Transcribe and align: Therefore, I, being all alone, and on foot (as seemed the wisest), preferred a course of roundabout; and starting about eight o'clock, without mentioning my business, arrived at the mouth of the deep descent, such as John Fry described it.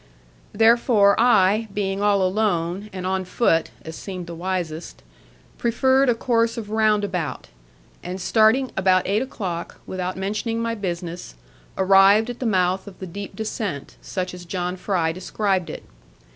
Therefore, 0.51 1.15
I, 1.19 1.67
being 1.71 2.01
all 2.01 2.23
alone, 2.23 2.89
and 2.91 3.05
on 3.05 3.23
foot 3.23 3.69
(as 3.85 3.95
seemed 3.95 4.25
the 4.25 4.33
wisest), 4.33 5.03
preferred 5.59 6.09
a 6.09 6.15
course 6.15 6.57
of 6.57 6.71
roundabout; 6.71 7.49
and 8.01 8.19
starting 8.19 8.71
about 8.75 9.05
eight 9.05 9.21
o'clock, 9.21 9.79
without 9.85 10.17
mentioning 10.17 10.59
my 10.59 10.73
business, 10.73 11.35
arrived 11.77 12.31
at 12.31 12.39
the 12.39 12.47
mouth 12.47 12.87
of 12.87 12.97
the 12.97 13.05
deep 13.05 13.35
descent, 13.35 13.95
such 14.01 14.33
as 14.33 14.43
John 14.43 14.75
Fry 14.75 15.11
described 15.11 15.69
it. 15.69 15.83